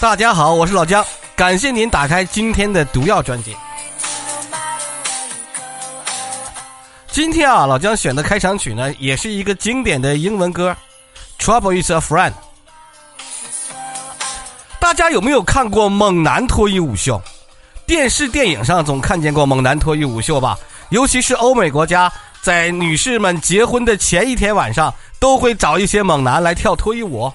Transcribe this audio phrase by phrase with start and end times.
[0.00, 3.56] 大家好，我是老姜，感谢您打开今天的毒药专辑。
[7.10, 10.76] 今天啊，老姜选的开场曲呢，也是一个经典的英文歌，
[11.44, 12.30] 《Trouble Is a Friend》。
[14.78, 17.20] 大家有没有看过猛男脱衣舞秀？
[17.84, 20.56] 电视、电影上总看见过猛男脱衣舞秀吧？
[20.90, 22.10] 尤其是欧美国家，
[22.40, 27.32] 在女士们结婚的前一天晚上，都会找一些猛男来跳脱衣舞。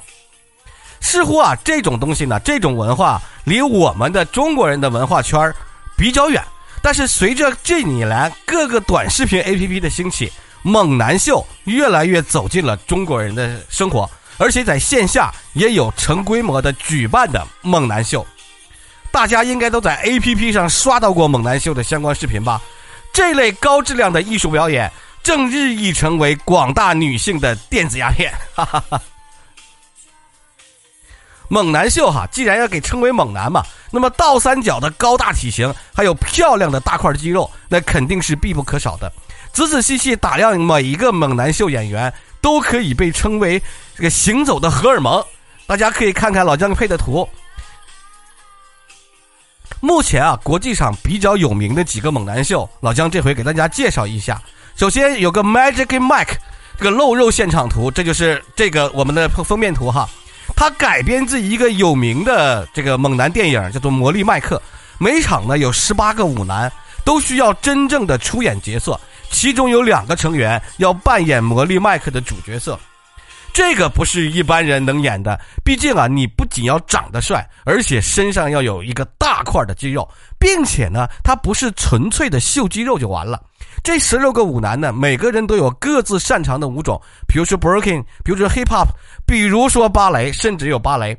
[1.03, 5.53] 似乎啊，这种东西呢，这种文化离我们的中国人的文化圈
[5.97, 6.41] 比较远。
[6.81, 10.31] 但是随着这几年来各个短视频 APP 的兴起，
[10.63, 18.25] 猛男秀越来越走进了中国人的生活，而且在线下也有成规模的举办的猛男秀。
[19.11, 22.59] 大家应该都在 APP 上刷到过猛男秀的相关视频吧？
[23.13, 24.91] 这类高质量的艺术表演
[25.21, 28.33] 正日益成为广大女性的电子鸦片。
[28.55, 29.01] 哈哈哈。
[31.53, 39.11] 猛男秀哈，既然要给称为猛男嘛，那么倒三角的高大体型，还有漂亮的大块肌肉，那肯定是必不可少的。
[39.51, 43.61] 仔仔细细打量每一个猛男秀演员，都可以被称为
[43.95, 45.23] 这个行走的荷尔蒙。
[45.67, 47.29] 大家可以看看老姜配的图。
[49.79, 54.41] 目前啊，国际上比较有名的几个猛男秀，老姜这回给大家介绍一下。
[54.75, 56.33] 首先有个 Magic Mike
[56.79, 60.09] 这个露肉现场图，这就是这个我们的封面图哈。
[60.55, 64.57] 他改编自一个有名的这个猛男电影，叫做《魔力麦克》。
[64.97, 66.71] 每场呢有十八个舞男，
[67.03, 68.99] 都需要真正的出演角色，
[69.29, 72.79] 其中有两个成员要扮演魔力麦克的主角色。
[73.51, 80.07] 这个不是一般人能演的，毕竟啊，你不仅要长得帅，而且身上要有一个大块的肌肉，
[80.39, 83.41] 并且呢，它不是纯粹的秀肌肉就完了。
[83.83, 88.87] 这十六个舞男呢，每个人都有各自擅长的舞种，比如说 breaking，比如说 hip hop，
[89.25, 91.17] 比如说芭蕾，甚至有芭蕾。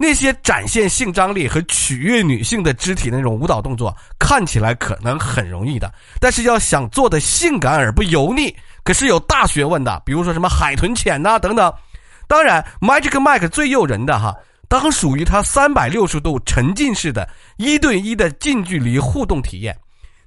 [0.00, 10.00] 那些展现性张力和取悦女性的肢体那种舞蹈动作，看起来可能很容易的，但是要想做的性感而不油腻，可是有大学问的。
[10.06, 11.72] 比如说什么海豚潜呐等等。
[12.28, 14.36] 当然，Magic Mike 最诱人的哈，
[14.68, 19.76] 当属于他三百六十度沉浸式的一对一的近距离互动体验。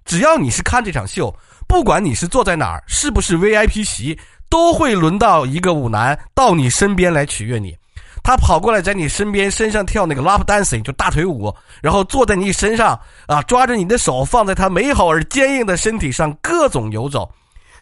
[0.04, 1.34] 只要你是看这场秀。
[1.68, 4.20] 不管你是坐在哪儿，是不是 VIP 席，
[4.50, 7.74] 都会轮到一个舞男到你身边来取悦你。
[8.22, 17.32] 他跑过来在你身边身上跳那个 lap dancing，就大腿舞，然后坐在你身上啊，抓着你的手放在他美好而坚硬的身体上各种游走。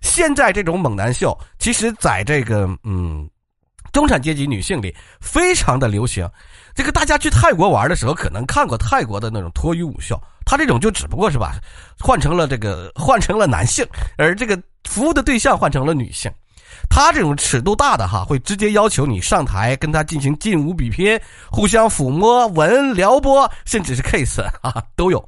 [0.02, 3.28] 现在这种猛男秀，其实在这个嗯
[3.92, 6.30] 中产阶级女性里非常的流行。
[6.76, 10.20] 这个大家去泰国玩的时候，可能看过泰国的那种脱衣舞秀。
[10.46, 11.54] 他这种就只不过是把
[12.00, 13.86] 换成了这个换成了男性，
[14.18, 16.32] 而这个服务的对象换成了女性。
[16.90, 21.20] 他这种尺度大的哈，会直接要求你上台跟他进行劲舞比拼，
[21.52, 25.24] 互相抚摸、吻、撩拨，甚至是 kiss 啊都有。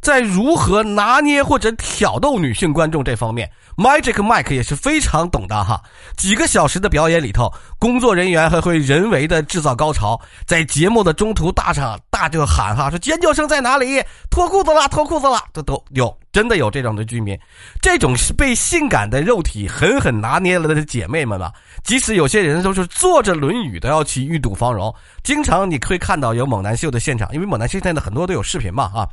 [0.00, 5.80] 在如何拿捏或者挑逗女性观众这方面，Magic Mike 也是非常懂的哈。
[6.16, 14.02] 几个小时的表演里头，工作人员还会人为的制造高潮，在节目的中途大场大就喊哈说尖叫声在哪里？
[14.30, 16.16] 脱裤子了，脱裤子了，这都有。
[16.32, 17.38] 真的有这种的居民，
[17.80, 21.50] 这种是被性感的肉体狠狠拿捏了的姐妹们吧？
[21.82, 24.94] 即使有些人都是坐着轮椅都要去欲睹芳容。
[25.24, 29.08] 经常你会看到有猛男秀的现场，因为猛男秀现在很多都有视频嘛，啊，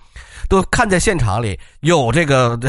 [0.50, 2.60] 都看在现场里有这个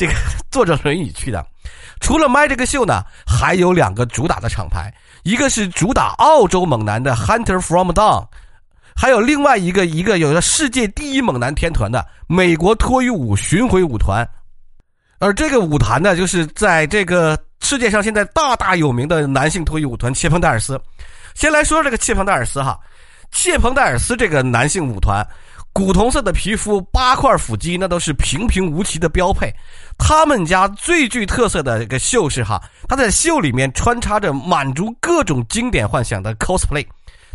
[0.00, 0.14] 这个
[0.50, 1.46] 坐着轮椅去的。
[2.00, 4.90] 除了麦这个秀呢，还有两个主打的厂牌，
[5.22, 8.26] 一个是主打澳洲猛男的 Hunter from Down。
[8.96, 14.26] 还有另外一个一个有着世界第一猛男天团的美国脱衣舞巡回舞团，
[15.18, 20.80] 而这个舞团呢，就是在这个世界上现在大大有名的男性脱衣舞团切蓬戴尔斯。
[21.34, 22.80] 先来说这个切蓬戴尔斯哈，
[23.30, 25.22] 切蓬戴尔斯这个男性舞团，
[25.72, 29.54] 古铜色的皮肤，八块腹肌，那都是平平无奇的标配。
[29.98, 36.84] 他们家最具特色的一个秀是哈，他在秀里面穿插着满足各种经典幻想的 cosplay。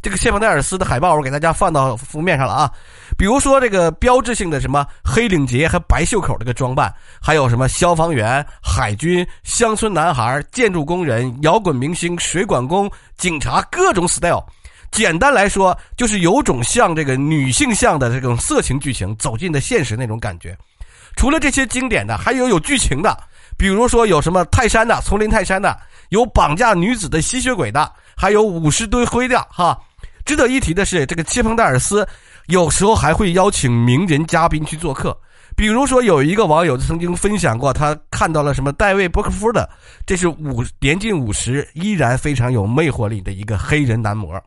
[0.01, 2.71] 这个谢彭戴尔斯的海报，我给大家放到封面上了啊。
[3.17, 14.43] 比如说这个标志性的什么黑领结和白袖口这个装扮，还有什么消防员、海军、乡村男孩、建筑工人、摇滚明星、水管工、警察，各种 style。
[14.95, 20.57] 简单来说，就是有种像这个女性向的这种色情剧情走进的现实那种感觉。
[21.17, 23.17] 除了这些经典的，还有有剧情的，
[23.57, 25.77] 比如说有什么泰山的丛林泰山的，
[26.11, 29.77] 有绑架女子的吸血鬼的，还有五十堆灰的哈。
[30.23, 32.07] 值得一提的是，这个切蓬戴尔斯
[32.47, 35.15] 有时候还会邀请名人嘉宾去做客。
[35.57, 39.69] 比如说，有一个网友曾经分享过，他看到了什么戴维·伯克夫的，
[40.05, 44.41] 这是五年近五十依然非常有魅惑力的一个黑人男模。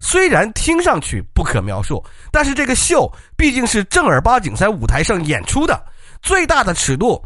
[0.00, 2.02] 虽然听上去不可描述，
[2.32, 5.80] 但是这个秀毕竟是正儿八经在舞台上演出的，
[6.22, 7.22] 最大的尺度，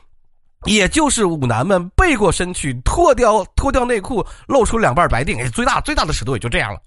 [0.65, 6.81] 也就是舞男们背过身去，脱掉脱掉内裤，露出两瓣白腚，哎，最大最大的尺度也就这样了。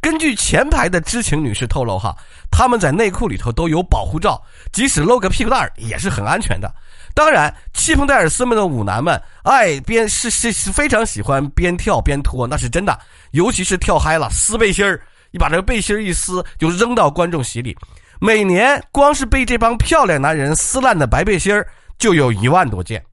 [0.00, 2.14] 根据前排的知情女士透露，哈，
[2.50, 4.40] 他们在内裤里头都有保护罩，
[4.72, 6.72] 即使露个屁股蛋儿也是很安全的。
[7.14, 12.98] 当然，气蓬戴尔斯们的舞男们爱边是是是非常喜欢边跳边脱，那是真的。
[13.32, 15.00] 尤其是跳嗨了，撕背心儿，
[15.30, 17.76] 你把这个背心一撕，就扔到观众席里。
[18.20, 21.54] 每年光是被这帮漂亮男人撕烂的白背心
[21.98, 23.04] 就有一万多件，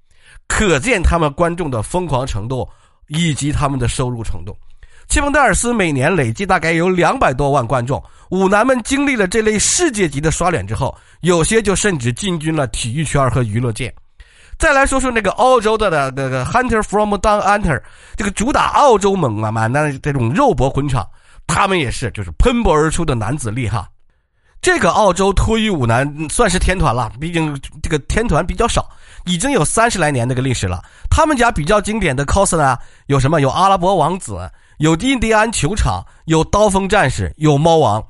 [0.47, 2.67] 可见他们观众的疯狂程度
[3.07, 4.55] 以及他们的收入程度。
[5.09, 13.93] 切蒙戴尔斯每年累计大概有两百多万观众，舞男们经历了这类世界级的刷脸之后，有些就甚至进军了体育圈和娱乐界。
[14.57, 17.81] 再来说说那个澳洲的的那个 Hunter from Down Under，
[18.15, 21.05] 这个主打澳洲猛啊嘛，那这种肉搏混场，
[21.47, 23.87] 他们也是就是喷薄而出的男子力哈。
[24.61, 28.89] 这个澳洲脱衣舞男算是天团了，毕竟这个天团比较少，
[29.25, 30.81] 已经有三十来年那个历史了。
[31.09, 33.41] 他们家比较经典的 cos 呢，有什么？
[33.41, 34.49] 有阿拉伯王子。
[34.79, 38.03] 有印第安球场，有刀锋战士，有猫王。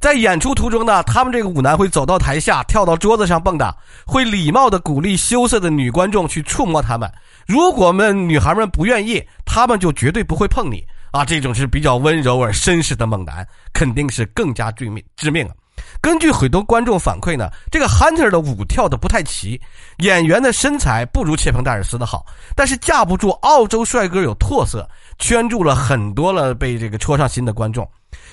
[0.00, 3.72] 在演出途中呢，他们这个舞男会走到台下，跳到桌子上蹦跶，
[4.06, 7.10] 会礼貌的鼓励羞涩的女观众去触摸他们。
[7.46, 11.24] 如果们女孩们不愿意，他们就绝对不会碰你啊！
[11.24, 15.54] 这种是比较温柔而绅士的猛男，肯定是更加致命致命啊！
[16.00, 19.60] 根据很多观众反馈呢，这个 Hunter 的舞跳的不太齐，
[19.98, 22.24] 演员的身材不如切蓬戴尔斯的好，
[22.54, 27.88] 但是架不住澳洲帅哥有特色，圈住了很多了被这个戳上心的观众。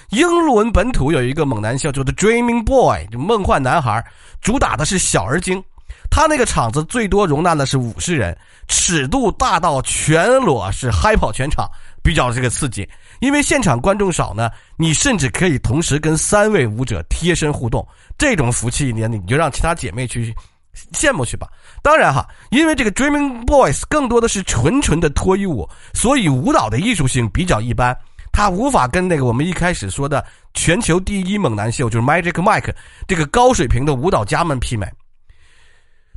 [0.10, 4.04] 英伦本土有一个猛男秀，叫做 Dreaming Boy，就梦幻男孩，
[4.42, 5.64] 主打的是小而精，
[6.10, 8.38] 他那个场子最多容纳的是五十人，
[8.68, 11.70] 尺度大到全裸是嗨跑全场。
[12.08, 12.88] 比较这个刺激，
[13.20, 17.86] 因为现场观众少呢，你甚至可以同时跟三位舞者贴身互动，
[18.18, 20.34] 这种福气你你就让其他姐妹去
[20.94, 21.50] 羡慕去吧。
[21.82, 27.94] 当然哈，因为这个 Dreaming Boys 更多的是纯纯的脱衣舞，所以舞蹈的艺术性比较一般，
[28.32, 32.74] 它无法跟那个我们一开始说的全球第一猛男秀就是 Magic Mike
[33.06, 34.90] 这个高水平的舞蹈家们媲美。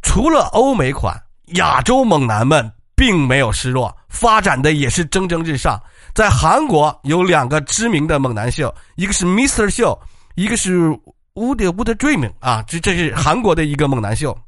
[0.03, 1.21] 除了欧美款，
[1.55, 2.71] 亚洲猛男们。
[3.01, 5.83] 并没有示弱，发展的也是蒸蒸日上。
[6.15, 9.99] 在韩国有两个知名的猛男秀，一个是 Mr 秀，
[10.35, 10.77] 一个是
[11.33, 14.39] Wood Wood Dreaming 啊，这这是韩国的一个猛男秀，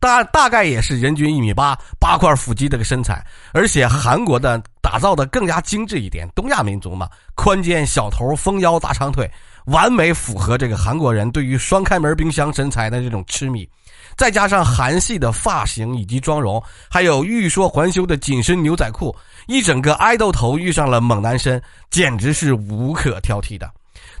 [0.00, 9.30] 大大概也是人均一米八，八块腹肌这个身材，而且韩国的打造的更加精致一点，东亚民族嘛，宽肩小头，丰腰大长腿，
[9.66, 13.68] 完美符合这个韩国人对于双开门冰箱身材的这种痴迷。
[14.18, 16.60] 再加上韩系的发型以及妆容，
[16.90, 19.14] 还有欲说还休的紧身牛仔裤，
[19.46, 23.70] 一整个爱豆头遇上了猛男身，简直是无可挑剔的。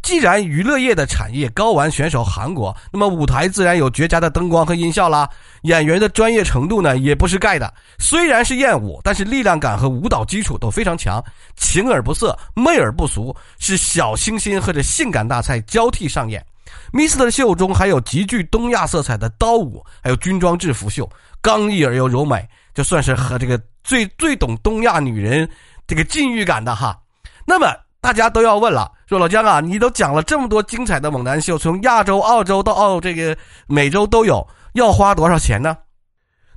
[0.00, 5.28] 既然娱乐业的产业高玩选手韩国，那么舞台自然有绝佳的灯光和音效啦。
[5.62, 7.74] 演员的专业程度呢，也不是盖的。
[7.98, 11.20] 虽然是艳舞，但是力量感和舞蹈基础都非常强，
[11.56, 16.44] 情而不色，媚而不俗，是小清新和这性感大菜交替上演。
[16.92, 21.08] Mr 秀中还有极具东亚色彩的刀舞，还有军装制服秀，
[21.40, 25.48] 刚毅而又柔美，就算是和这个最最懂东亚女人
[25.86, 26.98] 这个禁欲感的哈。
[27.44, 35.76] 那么大家都要问了，说老姜啊，你都讲了这么多精彩的猛男秀，从亚洲、澳洲到澳这个美洲都有，要花多少钱呢？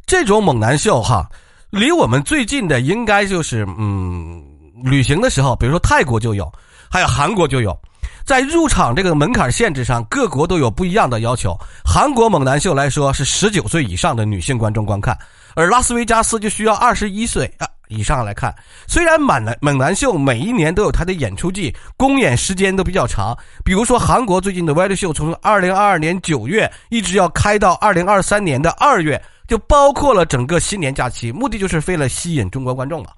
[0.06, 1.30] 这种猛男秀哈，
[1.70, 4.44] 离我们最近的应该就是嗯，
[4.84, 6.51] 旅行的时候，比如说泰国就有，
[6.89, 7.77] 还有韩国就有。
[8.25, 11.58] 在入场这个门槛限制上，各国都有不一样的要求。
[11.84, 15.18] 韩国猛男秀来说是十九岁以上的女性观众观看，
[15.56, 18.56] 而拉斯维加斯就需要二十一岁啊以上来看。
[18.88, 23.38] 虽然猛男猛男秀每一年都有它的演出季，公演时间都比较长。
[23.66, 33.10] 比如说韩国最近的 Wild 秀，从二零二二年九月一直要开到二零二三年的二月，就包括了整个新年假期，目的就是为了吸引中国观众嘛。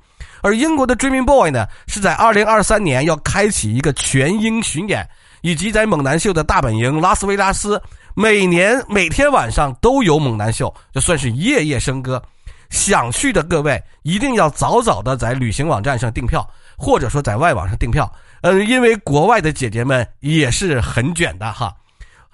[0.43, 5.09] 而英国的 Dreaming Boy 呢，是在二零二三年要开启一个全英巡演，
[5.41, 7.81] 以及在猛男秀的大本营拉斯维加斯，
[8.13, 12.21] 每年每天晚上都有猛男秀，就算是夜夜笙歌。
[12.69, 16.45] 想去的各位一定要早早的在旅行网站上订票，
[16.77, 18.11] 或者说在外网上订票。
[18.41, 21.73] 嗯，因为国外的姐姐们也是很卷的哈，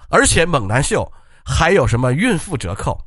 [0.08, 1.10] 而且猛男秀
[1.44, 2.98] 还有什么孕妇折扣，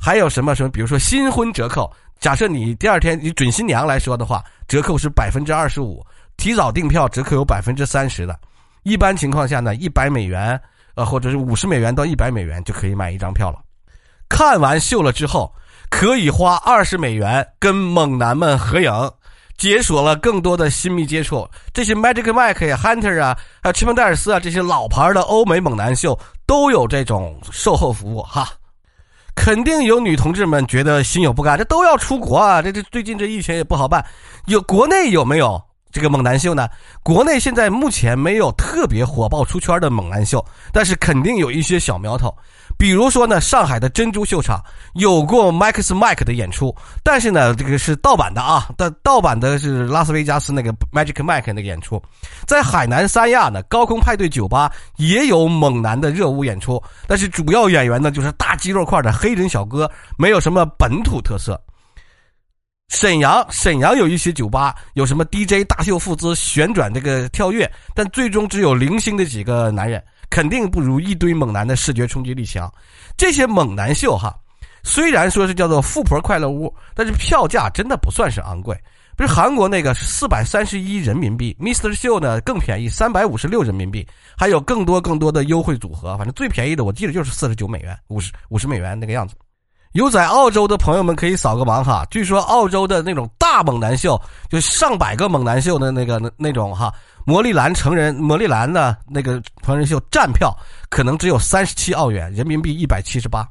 [0.00, 1.92] 还有什么什么，比如说新婚折扣。
[2.20, 6.04] 假设你第二天你准新娘来说的话，折扣是百分之二十五；
[6.36, 8.38] 提早订票折扣有百分之三十的。
[8.82, 10.60] 一般情况下呢，一百美元，
[10.94, 13.58] 呃，或者是五十美元到一百美元就可以买一张票了。
[14.28, 15.52] 看完秀了之后，
[15.90, 18.92] 可以花二十美元跟猛男们合影。
[19.56, 21.44] 解锁了更多的亲密接触。
[21.74, 28.48] 这些 Magic Mike 呀、Hunter 啊，还有奇蒙戴尔斯啊这些老牌的欧美猛男秀都有这种售后服务哈。
[29.38, 32.60] 肯定有女同志们觉得心有不甘，这都要出国啊！
[32.60, 34.04] 这这最近这疫情也不好办，
[34.46, 36.68] 有国内有没有这个猛男秀呢？
[37.04, 42.34] 国内现在目前没有特别火爆出圈的猛男秀，但是肯定有一些小苗头。
[42.78, 44.62] 比如说呢，上海的珍珠秀场
[44.94, 52.00] 有过 Max Mike 的演出，但是呢，这个是盗版的啊，但盗版的是拉斯维加斯那个 Magic Mike 那个演出。
[52.46, 61.60] 在海南三亚呢，高空派对酒吧也有猛男的热舞演出，但是主要演员呢就是大肌肉块的黑人小哥，没有什么本土特色。
[62.90, 70.02] 沈阳，沈阳有一些酒吧有什么 DJ 大秀富姿旋转这个跳跃，但最终只有零星的几个男人。
[70.30, 72.72] 肯定不如一堆猛男的视觉冲击力强。
[73.16, 74.36] 这些猛男秀哈，
[74.82, 78.78] 虽然说是叫做富婆快乐屋，但是票价真的不算是昂贵。
[79.16, 81.92] 不是韩国那个四百三十一人民币，Mr.
[81.92, 84.06] 秀呢更便宜，三百五十六人民币，
[84.36, 86.16] 还有更多更多的优惠组合。
[86.16, 89.34] 反正最便宜的我记得就是四十九美元，五十五十美元那个样子。
[89.92, 92.06] 有在澳洲的朋友们可以扫个盲哈。
[92.10, 96.92] 据说澳洲的那种大猛男秀，就上百个猛男秀的那个那那种哈。
[97.24, 100.56] 魔力蓝成人魔力蓝的那个成人秀站票
[100.88, 103.46] 可能只有三十七澳元，人民币一百七十八，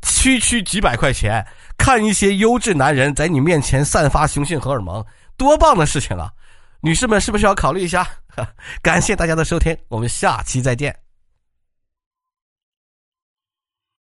[0.00, 5.04] 区区几百块钱，看一些优质男人在你面前散发雄性荷尔蒙，
[5.36, 6.32] 多棒的事情啊！
[6.80, 8.08] 女士们是不是要考虑一下？
[8.80, 11.01] 感谢大家的收听，我们下期再见。